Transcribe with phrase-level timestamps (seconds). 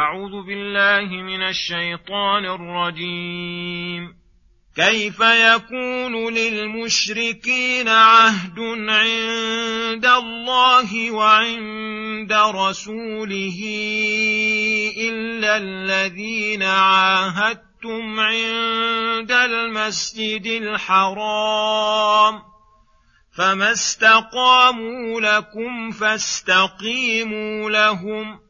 [0.00, 4.16] أعوذ بالله من الشيطان الرجيم.
[4.76, 8.58] كيف يكون للمشركين عهد
[8.88, 13.58] عند الله وعند رسوله
[15.00, 22.42] إلا الذين عاهدتم عند المسجد الحرام؟
[23.36, 28.49] فما استقاموا لكم فاستقيموا لهم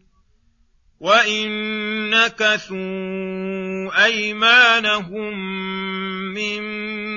[1.01, 1.49] وان
[2.09, 2.77] نكثوا
[4.05, 5.33] ايمانهم
[6.33, 6.61] من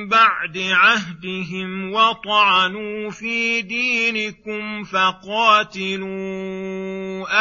[0.09, 6.09] بعد عهدهم وطعنوا في دينكم فقاتلوا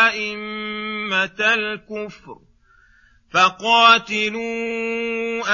[0.07, 2.37] ائمه الكفر
[3.33, 4.43] فقاتلوا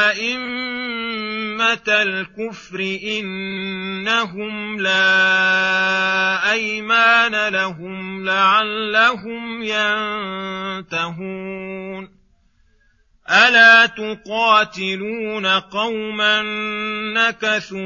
[0.09, 9.63] أئمة الكفر إنهم لا أيمان لهم لعلهم
[10.83, 11.39] ينتهون.
[13.29, 16.41] ألا تقاتلون قوما
[17.13, 17.79] نكثوا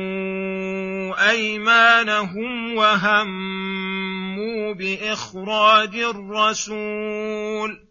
[1.29, 7.83] أيمانهم وهموا بإخراج الرسول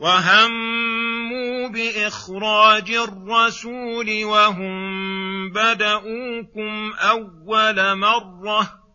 [0.00, 8.87] وهموا بإخراج الرسول وهم بدأوكم أول مرة.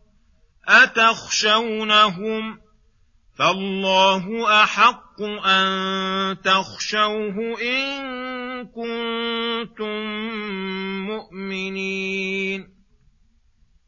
[0.67, 2.59] اتخشونهم
[3.37, 10.03] فالله احق ان تخشوه ان كنتم
[11.07, 12.73] مؤمنين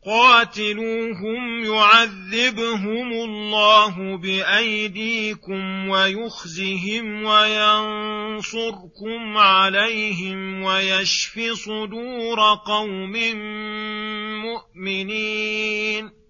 [0.05, 8.57] قاتلوهم يعذبهم الله بايديكم ويخزهم وينصركم
[9.37, 13.13] عليهم ويشف صدور قوم
[14.45, 16.24] مؤمنين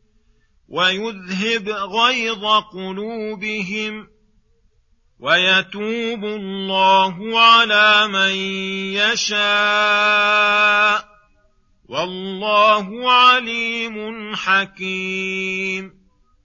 [0.70, 4.08] ويذهب غيظ قلوبهم
[5.20, 8.36] ويتوب الله على من
[9.14, 10.36] يشاء
[11.90, 15.94] والله عليم حكيم.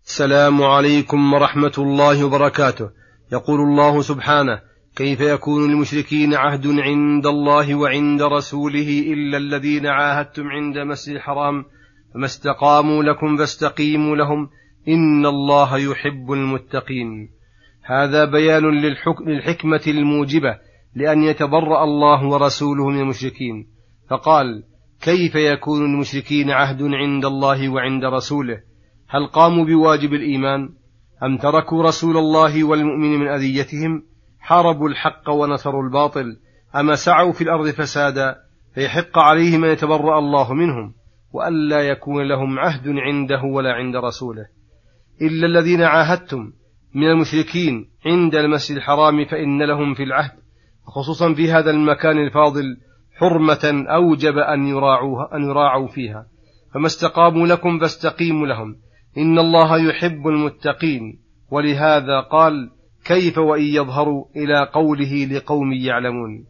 [0.06, 2.90] السلام عليكم ورحمة الله وبركاته.
[3.32, 4.60] يقول الله سبحانه
[4.96, 11.64] كيف يكون للمشركين عهد عند الله وعند رسوله إلا الذين عاهدتم عند مسجد الحرام
[12.14, 14.48] فما استقاموا لكم فاستقيموا لهم.
[14.88, 17.30] إن الله يحب المتقين.
[17.82, 18.62] هذا بيان
[19.26, 20.58] للحكمة الموجبة
[20.94, 23.66] لأن يتبرأ الله ورسوله من المشركين.
[24.10, 24.64] فقال
[25.02, 28.60] كيف يكون المشركين عهد عند الله وعند رسوله؟
[29.08, 30.68] هل قاموا بواجب الإيمان؟
[31.22, 34.02] أم تركوا رسول الله والمؤمن من أذيتهم؟
[34.40, 36.36] حاربوا الحق ونصروا الباطل.
[36.76, 38.36] اما سعوا في الأرض فسادا؟
[38.74, 40.99] فيحق عليهم أن يتبرأ الله منهم.
[41.32, 44.46] وألا يكون لهم عهد عنده ولا عند رسوله.
[45.22, 46.52] إلا الذين عاهدتم
[46.94, 50.32] من المشركين عند المسجد الحرام فإن لهم في العهد
[50.84, 52.76] خصوصا في هذا المكان الفاضل
[53.18, 56.26] حرمة أوجب أن يراعوها أن يراعوا فيها.
[56.74, 58.76] فما استقاموا لكم فاستقيموا لهم.
[59.18, 61.20] إن الله يحب المتقين.
[61.50, 62.70] ولهذا قال
[63.04, 66.44] كيف وإن يظهروا إلى قوله لقوم يعلمون.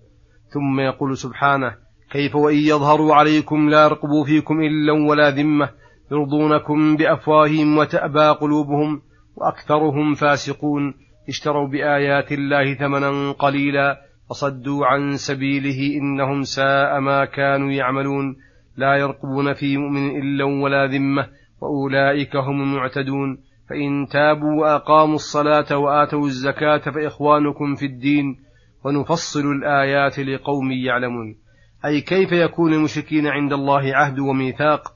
[0.48, 1.74] ثم يقول سبحانه
[2.10, 5.70] كيف وإن يظهروا عليكم لا يرقبوا فيكم إلا ولا ذمة
[6.12, 9.02] يرضونكم بأفواههم وتأبى قلوبهم
[9.36, 10.94] وأكثرهم فاسقون.
[11.28, 18.36] اشتروا بآيات الله ثمنا قليلا وصدوا عن سبيله إنهم ساء ما كانوا يعملون.
[18.76, 21.26] لا يرقبون في مؤمن إلا ولا ذمة
[21.60, 23.38] وأولئك هم المعتدون.
[23.68, 28.36] فإن تابوا وأقاموا الصلاة وآتوا الزكاة فإخوانكم في الدين
[28.84, 31.49] ونفصل الآيات لقوم يعلمون.
[31.84, 34.92] أي كيف يكون المشركين عند الله عهد وميثاق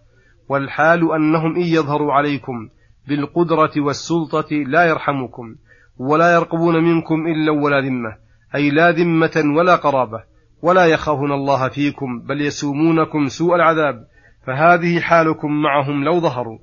[0.48, 2.68] والحال أنهم إن يظهروا عليكم
[3.08, 5.54] بالقدرة والسلطة لا يرحمكم
[5.98, 8.16] ولا يرقبون منكم إلا ولا ذمة
[8.54, 10.22] أي لا ذمة ولا قرابة
[10.62, 14.06] ولا يخافون الله فيكم بل يسومونكم سوء العذاب
[14.46, 16.58] فهذه حالكم معهم لو ظهروا.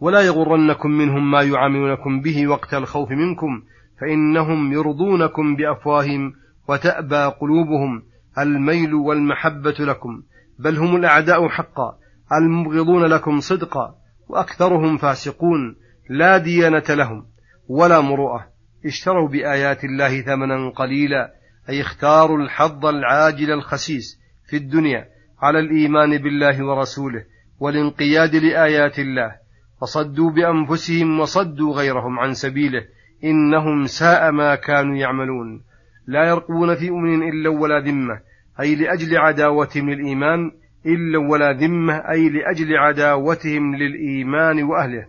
[0.00, 3.62] ولا يغرنكم منهم ما يعاملونكم به وقت الخوف منكم
[4.00, 6.32] فإنهم يرضونكم بأفواههم
[6.68, 8.02] وتأبى قلوبهم
[8.38, 10.22] الميل والمحبة لكم
[10.58, 11.98] بل هم الأعداء حقا
[12.32, 13.94] المبغضون لكم صدقا
[14.28, 15.76] وأكثرهم فاسقون
[16.10, 17.26] لا ديانة لهم
[17.68, 18.46] ولا مروءة.
[18.86, 21.34] اشتروا بآيات الله ثمنا قليلا
[21.68, 24.20] أي اختاروا الحظ العاجل الخسيس
[24.50, 25.08] في الدنيا
[25.42, 27.24] على الإيمان بالله ورسوله
[27.58, 29.32] والانقياد لآيات الله.
[29.80, 32.82] فصدوا بأنفسهم وصدوا غيرهم عن سبيله
[33.24, 35.64] إنهم ساء ما كانوا يعملون.
[36.06, 38.20] لا يرقبون في أمن إلا ولا ذمة
[38.60, 40.50] أي لأجل عداوتهم للإيمان
[40.86, 45.06] إلا ولا ذمة أي لأجل عداوتهم للإيمان وأهله.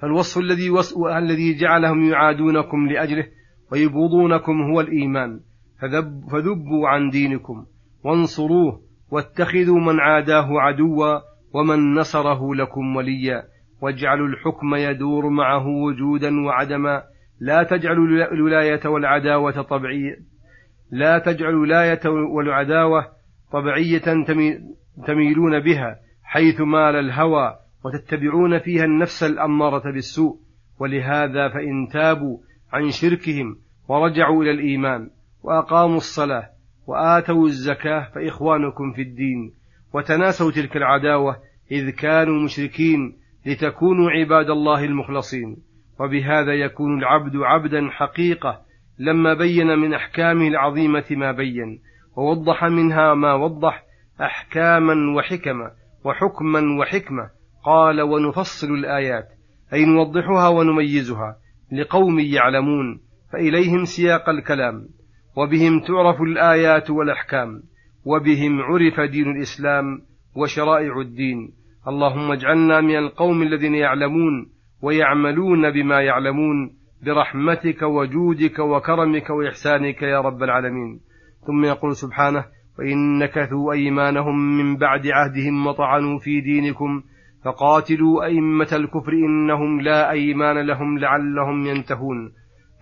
[0.00, 0.70] فالوصف الذي
[1.18, 3.26] الذي جعلهم يعادونكم لأجله
[3.72, 5.40] ويبغضونكم هو الإيمان.
[5.80, 7.66] فذب فذبوا عن دينكم
[8.04, 11.18] وانصروه واتخذوا من عاداه عدوا
[11.52, 13.42] ومن نصره لكم وليا
[13.80, 17.02] واجعلوا الحكم يدور معه وجودا وعدما
[17.40, 20.16] لا تجعلوا الولاية والعداوة طبيعية
[20.90, 22.00] لا تجعلوا الولاية
[22.34, 23.08] والعداوة
[23.52, 24.24] طبيعية
[25.06, 30.38] تميلون بها حيث مال الهوى وتتبعون فيها النفس الأمارة بالسوء.
[30.78, 32.38] ولهذا فإن تابوا
[32.72, 33.56] عن شركهم
[33.88, 35.10] ورجعوا إلى الإيمان
[35.42, 36.48] وأقاموا الصلاة
[36.86, 39.52] وآتوا الزكاة فإخوانكم في الدين
[39.92, 41.36] وتناسوا تلك العداوة
[41.70, 43.16] إذ كانوا مشركين
[43.46, 45.56] لتكونوا عباد الله المخلصين.
[46.00, 48.60] وبهذا يكون العبد عبدا حقيقة
[48.98, 51.80] لما بين من أحكامه العظيمة ما بين
[52.16, 53.82] ووضح منها ما وضح
[54.20, 55.70] أحكاما وحكما
[56.04, 57.30] وحكما وحكمة.
[57.64, 59.28] قال ونفصل الآيات
[59.72, 61.36] أي نوضحها ونميزها
[61.72, 63.00] لقوم يعلمون
[63.32, 64.88] فإليهم سياق الكلام.
[65.36, 67.62] وبهم تعرف الآيات والأحكام
[68.04, 70.02] وبهم عرف دين الإسلام
[70.36, 71.52] وشرائع الدين.
[71.88, 76.70] اللهم اجعلنا من القوم الذين يعلمون ويعملون بما يعلمون
[77.02, 81.00] برحمتك وجودك وكرمك وإحسانك يا رب العالمين.
[81.46, 82.44] ثم يقول سبحانه
[82.78, 87.02] وإن نكثوا أيمانهم من بعد عهدهم وطعنوا في دينكم
[87.44, 92.32] فقاتلوا أئمة الكفر إنهم لا أيمان لهم لعلهم ينتهون.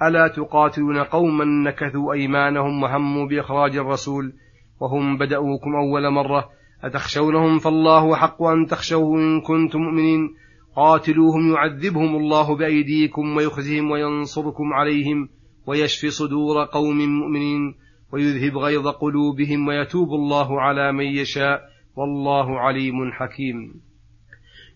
[0.02, 4.32] ألا تقاتلون قوما نكثوا أيمانهم وهموا بإخراج الرسول
[4.80, 6.48] وهم بدأوكم أول مرة
[6.84, 10.34] أتخشونهم فالله حق أن تخشوه إن كنتم مؤمنين.
[10.76, 15.28] قاتلوهم يعذبهم الله بأيديكم ويخزهم وينصركم عليهم
[15.66, 17.74] ويشفي صدور قوم مؤمنين
[18.12, 21.60] ويذهب غيظ قلوبهم ويتوب الله على من يشاء
[21.96, 23.80] والله عليم حكيم.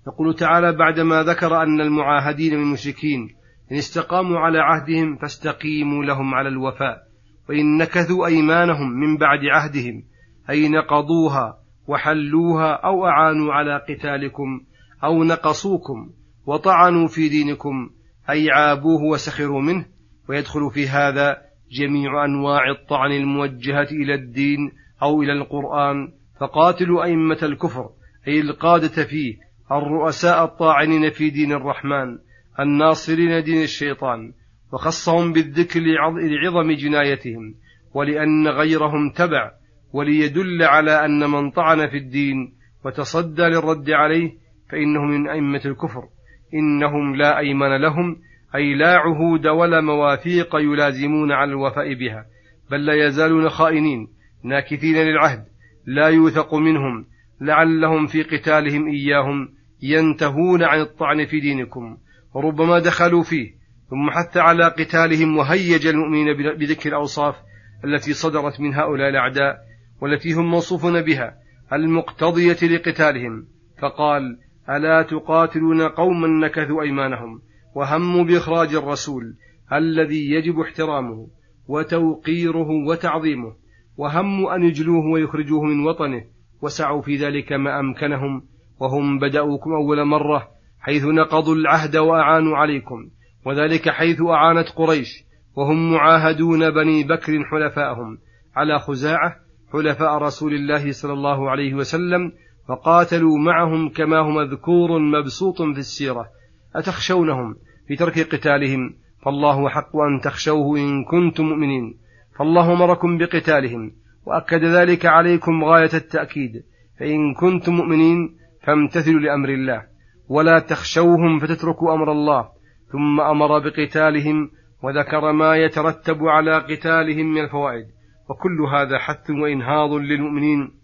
[0.06, 3.29] يقول تعالى بعدما ذكر أن المعاهدين من المشركين
[3.73, 7.09] إن استقاموا على عهدهم فاستقيموا لهم على الوفاء
[7.49, 10.03] وإن نكثوا أيمانهم من بعد عهدهم
[10.50, 11.59] أي نقضوها
[11.89, 14.61] وحلوها أو أعانوا على قتالكم
[15.05, 16.11] أو نقصوكم
[16.47, 17.90] وطعنوا في دينكم
[18.31, 19.87] أي عابوه وسخروا منه
[20.28, 21.37] ويدخل في هذا
[21.73, 26.12] جميع أنواع الطعن الموجهة إلى الدين أو إلى القرآن.
[26.40, 27.90] فقاتلوا أئمة الكفر
[28.28, 29.37] أي القادة فيه
[29.73, 32.19] الرؤساء الطاعنين في دين الرحمن
[32.61, 34.33] الناصرين دين الشيطان
[34.73, 37.55] وخصهم بالذكر لعظم جنايتهم
[37.95, 39.52] ولأن غيرهم تبع
[39.93, 44.33] وليدل على أن من طعن في الدين وتصدى للرد عليه
[44.71, 46.09] فإنه من أئمة الكفر.
[46.55, 48.17] إنهم لا أيمن لهم
[48.55, 52.27] أي لا عهود ولا مواثيق يلازمون على الوفاء بها
[52.71, 54.09] بل لا يزالون خائنين
[54.45, 55.45] ناكثين للعهد
[55.87, 57.07] لا يوثق منهم
[57.41, 59.49] لعلهم في قتالهم إياهم
[59.83, 61.97] ينتهون عن الطعن في دينكم.
[62.35, 63.51] وربما دخلوا فيه
[63.91, 67.37] ثم حث على قتالهم وهيج المؤمنين بذكر الأوصاف
[67.85, 69.59] التي صدرت من هؤلاء الأعداء
[70.01, 71.35] والتي هم موصوفون بها
[71.73, 73.47] المقتضية لقتالهم.
[73.79, 74.39] فقال
[74.71, 77.41] ألا تقاتلون قوما نكثوا أيمانهم
[77.75, 79.35] وهموا بإخراج الرسول
[79.73, 81.29] الذي يجب احترامه
[81.69, 83.53] وتوقيره وتعظيمه
[83.97, 86.25] وهموا أن يجلوه ويخرجوه من وطنه
[86.63, 88.43] وسعوا في ذلك ما أمكنهم
[88.81, 90.49] وهم بدأوكم أول مرة
[90.81, 93.09] حيث نقضوا العهد وأعانوا عليكم
[93.47, 95.25] وذلك حيث أعانت قريش
[95.57, 98.19] وهم معاهدون بني بكر حلفاءهم
[98.57, 99.37] على خزاعة
[99.73, 102.33] حلفاء رسول الله صلى الله عليه وسلم
[102.69, 106.29] فقاتلوا معهم كما هو مذكور مبسوط في السيرة
[106.77, 107.57] أتخشونهم
[107.87, 108.95] في ترك قتالهم؟
[109.25, 111.99] فالله حق أن تخشوه إن كنتم مؤمنين.
[112.39, 113.93] فالله أمركم بقتالهم
[114.27, 116.53] وأكد ذلك عليكم غاية التأكيد.
[117.01, 119.83] فإن كنتم مؤمنين فامتثلوا لأمر الله
[120.29, 122.49] ولا تخشوهم فتتركوا أمر الله.
[122.93, 124.51] ثم أمر بقتالهم
[124.83, 127.87] وذكر ما يترتب على قتالهم من الفوائد.
[128.31, 130.77] وكل هذا حث وإنهاض للمؤمنين.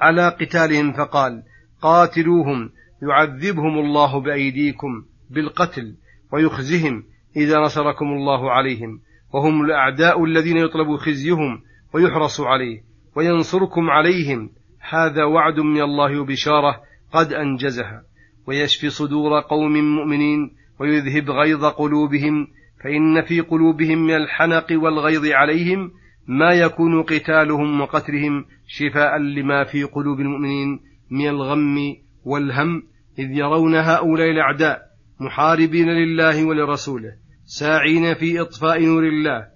[0.00, 1.42] على قتالهم فقال
[1.82, 2.70] قاتلوهم
[3.02, 5.96] يعذبهم الله بأيديكم بالقتل
[6.32, 7.04] ويخزهم
[7.36, 9.00] إذا نصركم الله عليهم
[9.32, 11.62] وهم الأعداء الذين يطلب خزيهم
[11.94, 12.82] ويحرص عليه
[13.16, 14.50] وينصركم عليهم.
[14.80, 16.80] هذا وعد من الله وبشارة
[17.12, 18.02] قد أنجزها.
[18.46, 20.50] ويشفي صدور قوم مؤمنين
[20.80, 22.46] ويذهب غيظ قلوبهم
[22.84, 25.92] فإن في قلوبهم من الحنق والغيظ عليهم
[26.28, 30.80] ما يكون قتالهم وقتلهم شفاء لما في قلوب المؤمنين
[31.10, 32.82] من الغم والهم
[33.18, 34.82] إذ يرون هؤلاء الأعداء
[35.20, 37.12] محاربين لله ولرسوله
[37.44, 39.46] ساعين في إطفاء نور الله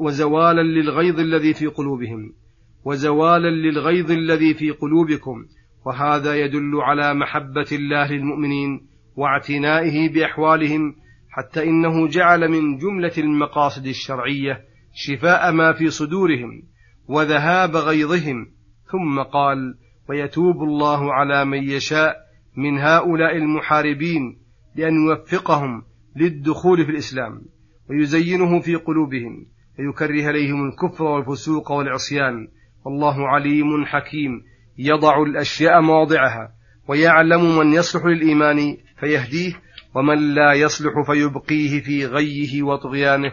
[0.00, 2.32] وزوالا للغيظ الذي في قلوبهم
[2.84, 5.44] وزوالا للغيظ الذي في قلوبكم
[5.86, 8.86] وهذا يدل على محبة الله للمؤمنين
[9.16, 10.94] واعتنائه بأحوالهم
[11.30, 14.64] حتى إنه جعل من جملة المقاصد الشرعية
[15.00, 16.62] شفاء ما في صدورهم
[17.08, 18.46] وذهاب غيظهم.
[18.92, 19.74] ثم قال
[20.08, 22.16] ويتوب الله على من يشاء
[22.56, 24.38] من هؤلاء المحاربين
[24.76, 25.82] لأن يوفقهم
[26.16, 27.42] للدخول في الإسلام
[27.90, 29.46] ويزينه في قلوبهم
[29.78, 32.48] ويكره عليهم الكفر والفسوق والعصيان.
[32.84, 34.42] والله عليم حكيم.
[34.78, 36.52] يضع الأشياء مواضعها
[36.88, 39.54] ويعلم من يصلح للإيمان فيهديه
[39.94, 43.32] ومن لا يصلح فيبقيه في غيه وطغيانه.